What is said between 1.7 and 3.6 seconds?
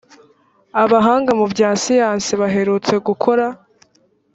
siyansi baherutse gukora